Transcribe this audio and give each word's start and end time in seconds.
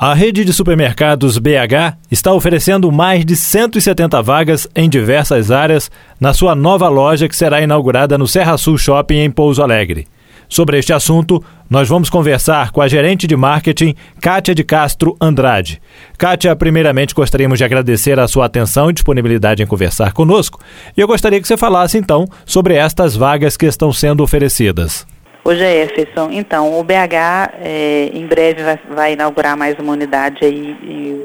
A 0.00 0.14
rede 0.14 0.44
de 0.44 0.52
supermercados 0.52 1.38
BH 1.38 1.98
está 2.08 2.32
oferecendo 2.32 2.92
mais 2.92 3.24
de 3.24 3.34
170 3.34 4.22
vagas 4.22 4.68
em 4.72 4.88
diversas 4.88 5.50
áreas 5.50 5.90
na 6.20 6.32
sua 6.32 6.54
nova 6.54 6.88
loja 6.88 7.28
que 7.28 7.34
será 7.34 7.60
inaugurada 7.60 8.16
no 8.16 8.28
Serra 8.28 8.56
Sul 8.56 8.78
Shopping 8.78 9.16
em 9.16 9.28
Pouso 9.28 9.60
Alegre. 9.60 10.06
Sobre 10.48 10.78
este 10.78 10.92
assunto, 10.92 11.42
nós 11.68 11.88
vamos 11.88 12.08
conversar 12.08 12.70
com 12.70 12.80
a 12.80 12.86
gerente 12.86 13.26
de 13.26 13.36
marketing, 13.36 13.96
Kátia 14.20 14.54
de 14.54 14.62
Castro 14.62 15.16
Andrade. 15.20 15.82
Kátia, 16.16 16.54
primeiramente 16.54 17.12
gostaríamos 17.12 17.58
de 17.58 17.64
agradecer 17.64 18.20
a 18.20 18.28
sua 18.28 18.46
atenção 18.46 18.90
e 18.90 18.92
disponibilidade 18.92 19.64
em 19.64 19.66
conversar 19.66 20.12
conosco. 20.12 20.60
E 20.96 21.00
eu 21.00 21.08
gostaria 21.08 21.40
que 21.40 21.48
você 21.48 21.56
falasse 21.56 21.98
então 21.98 22.24
sobre 22.46 22.74
estas 22.74 23.16
vagas 23.16 23.56
que 23.56 23.66
estão 23.66 23.92
sendo 23.92 24.22
oferecidas. 24.22 25.04
Ô 25.48 25.54
Jefferson, 25.54 26.28
então, 26.30 26.78
o 26.78 26.84
BH 26.84 27.54
é, 27.62 28.10
em 28.12 28.26
breve 28.26 28.62
vai, 28.62 28.78
vai, 28.90 29.12
inaugurar 29.14 29.56
mais 29.56 29.78
uma 29.78 29.94
unidade 29.94 30.44
aí 30.44 30.76
em, 30.82 31.24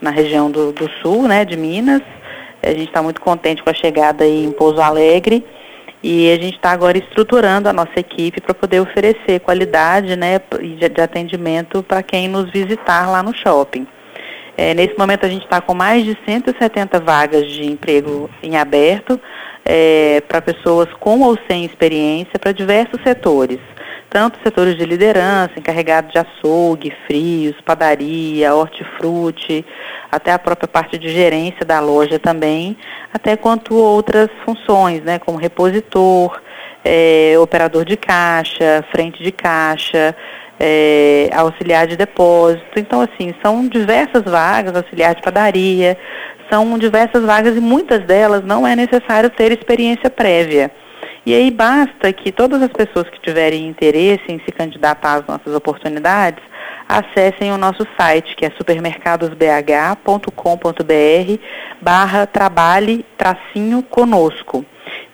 na 0.00 0.10
região 0.10 0.50
do, 0.50 0.72
do, 0.72 0.90
sul, 1.00 1.28
né, 1.28 1.44
de 1.44 1.56
Minas. 1.56 2.02
A 2.60 2.70
gente 2.70 2.88
está 2.88 3.00
muito 3.00 3.20
contente 3.20 3.62
com 3.62 3.70
a 3.70 3.72
chegada 3.72 4.24
aí 4.24 4.46
em 4.46 4.50
Pouso 4.50 4.80
Alegre 4.80 5.46
e 6.02 6.28
a 6.32 6.42
gente 6.42 6.56
está 6.56 6.72
agora 6.72 6.98
estruturando 6.98 7.68
a 7.68 7.72
nossa 7.72 7.92
equipe 8.00 8.40
para 8.40 8.52
poder 8.52 8.80
oferecer 8.80 9.38
qualidade 9.38 10.16
né, 10.16 10.40
de, 10.60 10.88
de 10.88 11.00
atendimento 11.00 11.84
para 11.84 12.02
quem 12.02 12.26
nos 12.26 12.50
visitar 12.50 13.08
lá 13.08 13.22
no 13.22 13.32
shopping. 13.32 13.86
É, 14.56 14.74
nesse 14.74 14.98
momento 14.98 15.24
a 15.24 15.28
gente 15.28 15.44
está 15.44 15.60
com 15.60 15.72
mais 15.72 16.04
de 16.04 16.18
170 16.26 16.98
vagas 16.98 17.46
de 17.46 17.64
emprego 17.64 18.28
em 18.42 18.56
aberto 18.56 19.20
é, 19.64 20.22
para 20.28 20.40
pessoas 20.40 20.88
com 21.00 21.20
ou 21.20 21.38
sem 21.48 21.64
experiência 21.64 22.38
para 22.38 22.52
diversos 22.52 23.00
setores, 23.02 23.58
tanto 24.10 24.38
setores 24.42 24.76
de 24.76 24.84
liderança, 24.84 25.52
encarregados 25.56 26.12
de 26.12 26.18
açougue, 26.18 26.92
frios, 27.06 27.54
padaria, 27.64 28.54
hortifruti, 28.54 29.64
até 30.10 30.32
a 30.32 30.38
própria 30.38 30.68
parte 30.68 30.98
de 30.98 31.08
gerência 31.08 31.64
da 31.64 31.80
loja 31.80 32.18
também, 32.18 32.76
até 33.12 33.36
quanto 33.36 33.74
outras 33.74 34.28
funções, 34.44 35.02
né, 35.02 35.18
como 35.18 35.38
repositor, 35.38 36.40
é, 36.84 37.34
operador 37.38 37.84
de 37.84 37.96
caixa, 37.96 38.84
frente 38.90 39.22
de 39.22 39.32
caixa, 39.32 40.14
é, 40.64 41.28
auxiliar 41.34 41.88
de 41.88 41.96
depósito. 41.96 42.78
Então, 42.78 43.00
assim, 43.00 43.34
são 43.44 43.66
diversas 43.66 44.22
vagas, 44.22 44.76
auxiliar 44.76 45.16
de 45.16 45.20
padaria, 45.20 45.98
são 46.48 46.78
diversas 46.78 47.24
vagas 47.24 47.56
e 47.56 47.60
muitas 47.60 48.04
delas 48.04 48.44
não 48.44 48.64
é 48.64 48.76
necessário 48.76 49.28
ter 49.28 49.50
experiência 49.50 50.08
prévia. 50.08 50.70
E 51.26 51.34
aí 51.34 51.50
basta 51.50 52.12
que 52.12 52.30
todas 52.30 52.62
as 52.62 52.70
pessoas 52.70 53.10
que 53.10 53.20
tiverem 53.20 53.66
interesse 53.66 54.22
em 54.28 54.38
se 54.40 54.52
candidatar 54.52 55.14
às 55.14 55.26
nossas 55.26 55.52
oportunidades 55.52 56.42
acessem 56.88 57.52
o 57.52 57.58
nosso 57.58 57.86
site, 57.98 58.36
que 58.36 58.44
é 58.44 58.50
supermercadosbh.com.br 58.50 61.42
barra 61.80 62.26
trabalhe 62.26 63.04
tracinho 63.16 63.82
conosco. 63.82 64.64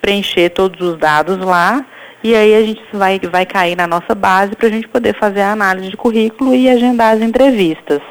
Preencher 0.00 0.50
todos 0.50 0.80
os 0.86 0.98
dados 0.98 1.38
lá 1.38 1.86
e 2.28 2.34
aí 2.34 2.54
a 2.54 2.62
gente 2.62 2.82
vai, 2.92 3.18
vai 3.18 3.46
cair 3.46 3.74
na 3.74 3.86
nossa 3.86 4.14
base 4.14 4.54
para 4.54 4.68
a 4.68 4.70
gente 4.70 4.86
poder 4.86 5.18
fazer 5.18 5.40
a 5.40 5.52
análise 5.52 5.88
de 5.88 5.96
currículo 5.96 6.54
e 6.54 6.68
agendar 6.68 7.16
as 7.16 7.22
entrevistas. 7.22 8.02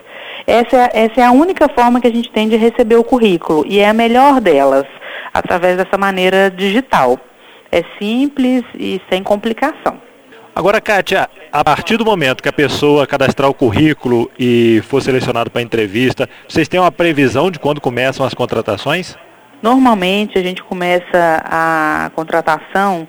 Essa 0.48 0.90
é, 0.92 1.04
essa 1.06 1.22
é 1.22 1.24
a 1.24 1.32
única 1.32 1.70
forma 1.70 2.02
que 2.02 2.08
a 2.08 2.12
gente 2.12 2.32
tem 2.32 2.50
de 2.50 2.56
receber 2.56 2.96
o 2.96 3.04
currículo 3.04 3.64
e 3.68 3.78
é 3.78 3.88
a 3.88 3.94
melhor 3.94 4.42
delas, 4.42 4.86
através 5.32 5.78
dessa 5.78 6.00
maneira 6.00 6.50
digital. 6.50 7.20
É 7.72 7.84
simples 8.00 8.64
e 8.74 9.00
sem 9.08 9.22
complicação. 9.22 10.02
Agora, 10.56 10.82
Kátia, 10.82 11.30
a 11.52 11.64
partir 11.64 11.98
do 11.98 12.06
momento 12.06 12.42
que 12.42 12.50
a 12.50 12.54
pessoa 12.54 13.06
cadastrar 13.06 13.48
o 13.48 13.54
currículo 13.54 14.32
e 14.40 14.82
for 14.88 15.00
selecionado 15.00 15.52
para 15.52 15.62
entrevista, 15.62 16.28
vocês 16.50 16.68
têm 16.68 16.80
uma 16.80 16.92
previsão 16.92 17.52
de 17.52 17.60
quando 17.60 17.80
começam 17.80 18.26
as 18.26 18.34
contratações? 18.34 19.16
Normalmente 19.62 20.40
a 20.40 20.42
gente 20.42 20.64
começa 20.64 21.44
a 21.46 22.10
contratação 22.16 23.08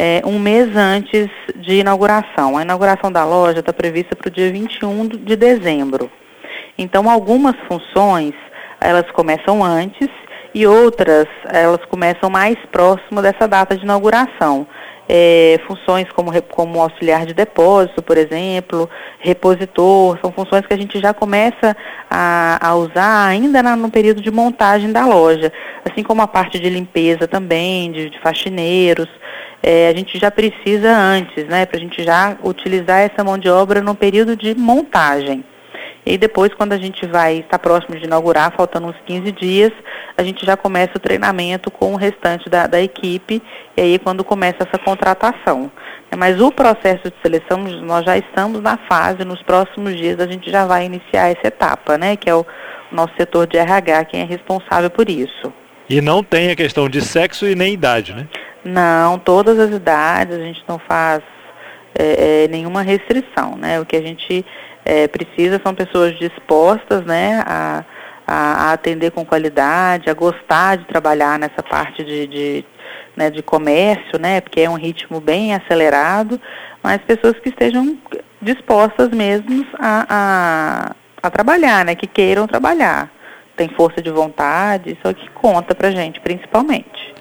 é, 0.00 0.22
um 0.24 0.38
mês 0.38 0.76
antes 0.76 1.28
de 1.56 1.80
inauguração. 1.80 2.56
A 2.56 2.62
inauguração 2.62 3.10
da 3.10 3.24
loja 3.24 3.58
está 3.58 3.72
prevista 3.72 4.14
para 4.14 4.28
o 4.28 4.30
dia 4.30 4.52
21 4.52 5.08
de 5.08 5.34
dezembro. 5.34 6.08
Então, 6.78 7.10
algumas 7.10 7.56
funções, 7.66 8.32
elas 8.80 9.10
começam 9.10 9.64
antes 9.64 10.08
e 10.54 10.64
outras, 10.68 11.26
elas 11.52 11.84
começam 11.86 12.30
mais 12.30 12.56
próximo 12.70 13.20
dessa 13.20 13.48
data 13.48 13.76
de 13.76 13.82
inauguração. 13.82 14.68
É, 15.08 15.58
funções 15.66 16.06
como, 16.12 16.30
como 16.42 16.80
auxiliar 16.80 17.26
de 17.26 17.34
depósito, 17.34 18.00
por 18.00 18.16
exemplo, 18.16 18.88
repositor, 19.18 20.16
são 20.22 20.30
funções 20.30 20.64
que 20.64 20.74
a 20.74 20.76
gente 20.78 21.00
já 21.00 21.12
começa 21.12 21.76
a, 22.08 22.68
a 22.68 22.74
usar 22.76 23.26
ainda 23.26 23.64
na, 23.64 23.74
no 23.74 23.90
período 23.90 24.20
de 24.20 24.30
montagem 24.30 24.92
da 24.92 25.06
loja, 25.06 25.50
assim 25.84 26.04
como 26.04 26.22
a 26.22 26.28
parte 26.28 26.60
de 26.60 26.68
limpeza 26.68 27.26
também, 27.26 27.90
de, 27.90 28.10
de 28.10 28.20
faxineiros, 28.20 29.08
é, 29.62 29.88
a 29.88 29.96
gente 29.96 30.18
já 30.18 30.30
precisa 30.30 30.90
antes, 30.96 31.46
né, 31.46 31.66
para 31.66 31.76
a 31.76 31.80
gente 31.80 32.02
já 32.02 32.36
utilizar 32.42 33.00
essa 33.00 33.24
mão 33.24 33.36
de 33.36 33.48
obra 33.48 33.80
no 33.80 33.94
período 33.94 34.36
de 34.36 34.54
montagem. 34.54 35.44
E 36.06 36.16
depois, 36.16 36.54
quando 36.54 36.72
a 36.72 36.78
gente 36.78 37.06
vai 37.06 37.40
estar 37.40 37.58
próximo 37.58 37.94
de 37.96 38.04
inaugurar, 38.04 38.50
faltando 38.56 38.86
uns 38.86 38.96
15 39.04 39.30
dias, 39.32 39.72
a 40.16 40.22
gente 40.22 40.46
já 40.46 40.56
começa 40.56 40.92
o 40.96 41.00
treinamento 41.00 41.70
com 41.70 41.92
o 41.92 41.96
restante 41.96 42.48
da, 42.48 42.66
da 42.66 42.80
equipe, 42.80 43.42
e 43.76 43.80
aí 43.80 43.98
quando 43.98 44.24
começa 44.24 44.56
essa 44.60 44.78
contratação. 44.78 45.70
Mas 46.16 46.40
o 46.40 46.50
processo 46.50 47.10
de 47.10 47.14
seleção, 47.22 47.58
nós 47.82 48.06
já 48.06 48.16
estamos 48.16 48.62
na 48.62 48.78
fase, 48.88 49.22
nos 49.24 49.42
próximos 49.42 49.96
dias 49.96 50.18
a 50.18 50.26
gente 50.26 50.50
já 50.50 50.66
vai 50.66 50.86
iniciar 50.86 51.28
essa 51.28 51.48
etapa, 51.48 51.98
né? 51.98 52.16
Que 52.16 52.30
é 52.30 52.34
o 52.34 52.46
nosso 52.90 53.12
setor 53.18 53.46
de 53.46 53.58
RH 53.58 54.06
quem 54.06 54.22
é 54.22 54.24
responsável 54.24 54.88
por 54.88 55.10
isso. 55.10 55.52
E 55.90 56.00
não 56.00 56.22
tem 56.22 56.50
a 56.50 56.56
questão 56.56 56.88
de 56.88 57.02
sexo 57.02 57.46
e 57.46 57.54
nem 57.54 57.74
idade, 57.74 58.14
né? 58.14 58.26
Não, 58.70 59.18
todas 59.18 59.58
as 59.58 59.70
idades, 59.70 60.36
a 60.36 60.40
gente 60.40 60.62
não 60.68 60.78
faz 60.78 61.22
é, 61.98 62.44
é, 62.44 62.48
nenhuma 62.48 62.82
restrição, 62.82 63.56
né? 63.56 63.80
O 63.80 63.86
que 63.86 63.96
a 63.96 64.02
gente 64.02 64.44
é, 64.84 65.08
precisa 65.08 65.58
são 65.64 65.74
pessoas 65.74 66.18
dispostas, 66.18 67.02
né, 67.06 67.42
a, 67.46 67.82
a, 68.26 68.34
a, 68.36 68.72
atender 68.72 69.10
com 69.10 69.24
qualidade, 69.24 70.10
a 70.10 70.14
gostar 70.14 70.76
de 70.76 70.84
trabalhar 70.84 71.38
nessa 71.38 71.62
parte 71.62 72.04
de, 72.04 72.26
de, 72.26 72.64
né, 73.16 73.30
de 73.30 73.42
comércio, 73.42 74.18
né, 74.18 74.42
porque 74.42 74.60
é 74.60 74.70
um 74.70 74.76
ritmo 74.76 75.18
bem 75.18 75.54
acelerado, 75.54 76.38
mas 76.82 76.98
pessoas 76.98 77.38
que 77.40 77.48
estejam 77.48 77.96
dispostas 78.40 79.08
mesmo 79.08 79.66
a, 79.78 80.06
a, 80.08 80.94
a 81.22 81.30
trabalhar, 81.30 81.86
né, 81.86 81.94
que 81.94 82.06
queiram 82.06 82.46
trabalhar. 82.46 83.10
Tem 83.56 83.68
força 83.70 84.00
de 84.00 84.10
vontade, 84.10 84.90
isso 84.90 85.00
é 85.04 85.10
o 85.10 85.14
que 85.14 85.28
conta 85.30 85.74
pra 85.74 85.90
gente, 85.90 86.20
principalmente. 86.20 87.17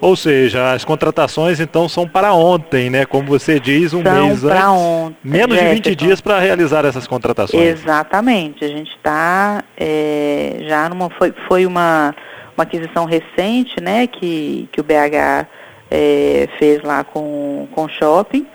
Ou 0.00 0.16
seja, 0.16 0.72
as 0.72 0.84
contratações 0.84 1.60
então 1.60 1.88
são 1.88 2.08
para 2.08 2.32
ontem, 2.32 2.88
né? 2.88 3.04
Como 3.04 3.26
você 3.26 3.60
diz, 3.60 3.92
um 3.92 4.02
são 4.02 4.28
mês 4.28 4.44
antes. 4.44 4.64
Ontem, 4.64 5.16
menos 5.22 5.58
de 5.58 5.64
20 5.64 5.94
dias 5.94 6.20
para 6.20 6.38
realizar 6.38 6.86
essas 6.86 7.06
contratações. 7.06 7.62
Exatamente. 7.62 8.64
A 8.64 8.68
gente 8.68 8.90
está 8.96 9.62
é, 9.76 10.64
já 10.66 10.88
numa. 10.88 11.10
Foi, 11.10 11.34
foi 11.46 11.66
uma, 11.66 12.14
uma 12.56 12.62
aquisição 12.62 13.04
recente, 13.04 13.78
né? 13.80 14.06
Que, 14.06 14.68
que 14.72 14.80
o 14.80 14.84
BH 14.84 15.46
é, 15.90 16.48
fez 16.58 16.82
lá 16.82 17.04
com, 17.04 17.68
com 17.72 17.84
o 17.84 17.88
shopping. 17.88 18.46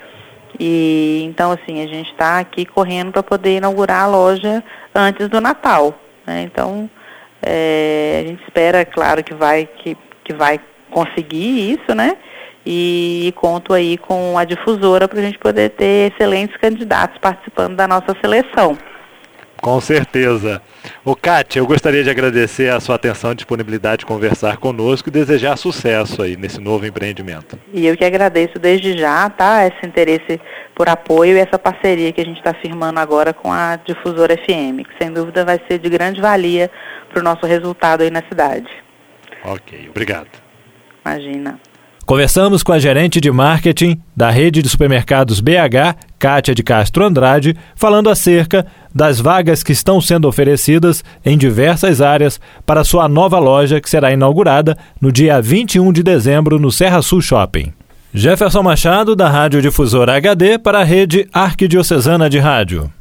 E 0.60 1.24
então 1.28 1.52
assim, 1.52 1.84
a 1.84 1.88
gente 1.88 2.10
está 2.12 2.40
aqui 2.40 2.66
correndo 2.66 3.12
para 3.12 3.22
poder 3.22 3.58
inaugurar 3.58 4.06
a 4.06 4.08
loja 4.08 4.64
antes 4.96 5.28
do 5.30 5.40
Natal. 5.40 5.94
Né? 6.26 6.44
Então, 6.44 6.90
é, 7.42 8.24
a 8.24 8.28
gente 8.28 8.44
espera, 8.44 8.86
claro, 8.86 9.24
que 9.24 9.34
vai, 9.34 9.66
que, 9.66 9.98
que 10.24 10.34
vai 10.34 10.60
conseguir 10.90 11.74
isso, 11.74 11.96
né? 11.96 12.18
E 12.66 13.34
conto 13.36 13.74
aí 13.74 13.98
com 13.98 14.38
a 14.38 14.44
difusora 14.44 15.08
para 15.08 15.20
a 15.20 15.24
gente 15.24 15.38
poder 15.38 15.70
ter 15.72 16.12
excelentes 16.12 16.58
candidatos 16.58 17.18
participando 17.20 17.76
da 17.76 17.88
nossa 17.88 18.16
seleção. 18.20 18.78
Com 19.62 19.80
certeza. 19.82 20.62
O 21.04 21.16
Kátia, 21.16 21.60
eu 21.60 21.66
gostaria 21.66 22.04
de 22.04 22.10
agradecer 22.10 22.72
a 22.72 22.80
sua 22.80 22.96
atenção 22.96 23.32
e 23.32 23.36
disponibilidade 23.36 24.02
de 24.02 24.06
conversar 24.06 24.58
conosco 24.58 25.10
e 25.10 25.12
desejar 25.12 25.58
sucesso 25.58 26.22
aí 26.22 26.36
nesse 26.36 26.60
novo 26.60 26.86
empreendimento. 26.86 27.58
E 27.74 27.88
eu 27.88 27.98
que 27.98 28.06
agradeço 28.06 28.60
desde 28.60 28.98
já, 28.98 29.30
tá? 29.30 29.66
Esse 29.66 29.86
interesse 29.86 30.40
por 30.76 30.88
apoio 30.88 31.36
e 31.36 31.40
essa 31.40 31.58
parceria 31.58 32.12
que 32.12 32.22
a 32.22 32.26
gente 32.26 32.38
está 32.38 32.54
firmando 32.54 33.00
agora 33.00 33.34
com 33.34 33.52
a 33.52 33.78
Difusora 33.78 34.38
FM, 34.38 34.86
que 34.88 34.98
sem 35.02 35.12
dúvida 35.12 35.44
vai 35.44 35.60
ser 35.68 35.80
de 35.80 35.90
grande 35.90 36.22
valia 36.22 36.70
para 37.10 37.20
o 37.20 37.24
nosso 37.24 37.46
resultado 37.46 38.02
aí 38.02 38.12
na 38.12 38.22
cidade. 38.30 38.70
Ok, 39.44 39.88
obrigado. 39.90 40.45
Imagina. 41.06 41.60
Conversamos 42.06 42.62
com 42.62 42.72
a 42.72 42.78
gerente 42.78 43.20
de 43.20 43.32
marketing 43.32 44.00
da 44.16 44.30
rede 44.30 44.62
de 44.62 44.70
supermercados 44.70 45.40
BH, 45.40 45.96
Kátia 46.20 46.54
de 46.54 46.62
Castro 46.62 47.04
Andrade, 47.04 47.58
falando 47.76 48.12
acerca 48.12 48.66
das 48.94 49.20
vagas 49.20 49.64
que 49.64 49.72
estão 49.72 50.00
sendo 50.00 50.28
oferecidas 50.28 51.04
em 51.26 51.36
diversas 51.36 52.02
áreas 52.02 52.40
para 52.64 52.84
sua 52.84 53.10
nova 53.10 53.40
loja 53.40 53.82
que 53.82 53.90
será 53.90 54.12
inaugurada 54.12 54.78
no 55.02 55.12
dia 55.12 55.42
21 55.42 55.92
de 55.92 56.04
dezembro 56.04 56.60
no 56.60 56.72
Serra 56.72 57.02
Sul 57.02 57.22
Shopping. 57.22 57.74
Jefferson 58.14 58.62
Machado, 58.62 59.16
da 59.16 59.28
Rádio 59.28 59.62
Difusora 59.62 60.16
HD, 60.16 60.60
para 60.60 60.82
a 60.82 60.84
rede 60.84 61.28
Arquidiocesana 61.34 62.30
de 62.30 62.38
Rádio. 62.38 62.92